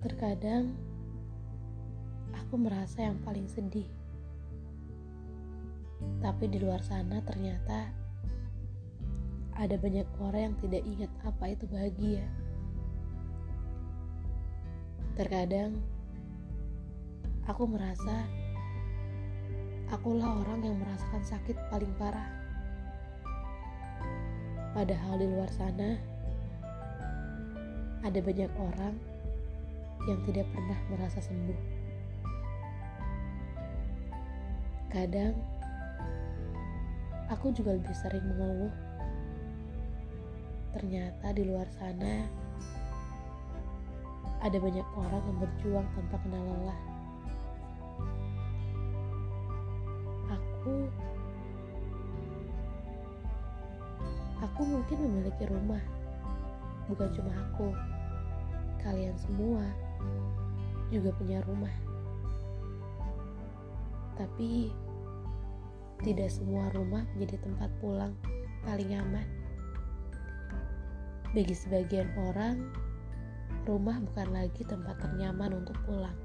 Terkadang 0.00 0.76
aku 2.34 2.54
merasa 2.60 3.06
yang 3.06 3.16
paling 3.22 3.46
sedih. 3.46 3.86
Tapi 6.20 6.44
di 6.48 6.58
luar 6.60 6.80
sana 6.84 7.20
ternyata 7.24 7.88
ada 9.60 9.76
banyak 9.76 10.08
orang 10.24 10.52
yang 10.52 10.56
tidak 10.60 10.82
ingat 10.88 11.12
apa 11.20 11.44
itu 11.52 11.64
bahagia. 11.68 12.24
Terkadang 15.20 15.76
aku 17.44 17.68
merasa 17.68 18.24
akulah 19.92 20.40
orang 20.40 20.64
yang 20.64 20.76
merasakan 20.80 21.20
sakit 21.20 21.56
paling 21.68 21.92
parah. 22.00 22.49
Padahal 24.70 25.18
di 25.18 25.26
luar 25.26 25.50
sana 25.50 25.98
ada 28.06 28.18
banyak 28.22 28.50
orang 28.54 28.94
yang 30.08 30.20
tidak 30.24 30.46
pernah 30.54 30.78
merasa 30.88 31.20
sembuh. 31.20 31.60
Kadang 34.90 35.34
aku 37.30 37.50
juga 37.54 37.76
lebih 37.76 37.94
sering 37.94 38.24
mengeluh. 38.24 38.74
Ternyata 40.74 41.34
di 41.34 41.42
luar 41.44 41.66
sana 41.74 42.26
ada 44.40 44.56
banyak 44.56 44.88
orang 44.96 45.22
yang 45.28 45.38
berjuang 45.42 45.86
tanpa 45.98 46.16
kenal 46.24 46.42
lelah. 46.46 46.80
Aku 50.30 50.88
aku 54.60 54.76
mungkin 54.76 55.08
memiliki 55.08 55.48
rumah. 55.48 55.80
Bukan 56.92 57.08
cuma 57.16 57.32
aku. 57.32 57.72
Kalian 58.84 59.16
semua 59.16 59.64
juga 60.92 61.16
punya 61.16 61.40
rumah. 61.48 61.72
Tapi 64.20 64.68
tidak 66.04 66.28
semua 66.28 66.68
rumah 66.76 67.08
menjadi 67.16 67.40
tempat 67.40 67.72
pulang 67.80 68.12
paling 68.68 68.92
aman. 69.00 69.24
Bagi 71.32 71.56
sebagian 71.56 72.12
orang, 72.28 72.60
rumah 73.64 73.96
bukan 74.12 74.28
lagi 74.28 74.60
tempat 74.68 75.00
ternyaman 75.00 75.56
untuk 75.56 75.80
pulang. 75.88 76.20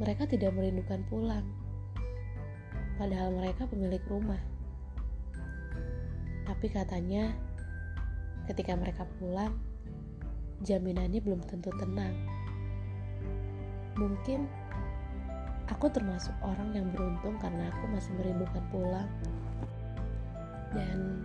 Mereka 0.00 0.32
tidak 0.32 0.56
merindukan 0.56 1.04
pulang, 1.12 1.44
padahal 2.96 3.36
mereka 3.36 3.68
pemilik 3.68 4.00
rumah. 4.08 4.51
Tapi 6.52 6.68
katanya, 6.68 7.32
ketika 8.44 8.76
mereka 8.76 9.08
pulang, 9.16 9.56
jaminannya 10.60 11.24
belum 11.24 11.40
tentu 11.48 11.72
tenang. 11.80 12.12
Mungkin 13.96 14.44
aku 15.72 15.88
termasuk 15.88 16.36
orang 16.44 16.76
yang 16.76 16.92
beruntung 16.92 17.40
karena 17.40 17.72
aku 17.72 17.88
masih 17.88 18.12
merindukan 18.20 18.60
pulang. 18.68 19.08
Dan 20.76 21.24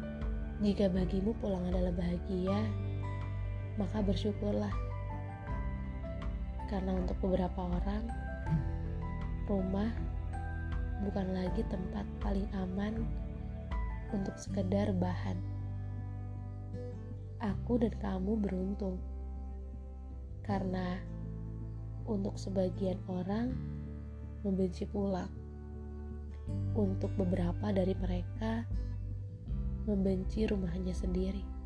jika 0.64 0.88
bagimu 0.88 1.36
pulang 1.44 1.67
adalah 1.67 1.91
bahagia, 1.91 2.64
maka 3.75 4.00
bersyukurlah. 4.00 4.72
Karena 6.72 6.95
untuk 6.95 7.19
beberapa 7.19 7.67
orang, 7.67 8.08
rumah 9.44 9.91
bukan 11.03 11.28
lagi 11.36 11.67
tempat 11.67 12.08
paling 12.23 12.47
aman 12.56 13.27
untuk 14.13 14.36
sekedar 14.39 14.94
bahan. 14.95 15.39
Aku 17.44 17.77
dan 17.81 17.94
kamu 18.00 18.39
beruntung 18.39 18.97
karena 20.47 20.97
untuk 22.08 22.39
sebagian 22.39 22.97
orang 23.12 23.51
membenci 24.47 24.88
pulang. 24.88 25.29
Untuk 26.78 27.12
beberapa 27.19 27.75
dari 27.75 27.91
mereka 28.00 28.63
membenci 29.84 30.47
rumahnya 30.47 30.96
sendiri. 30.96 31.56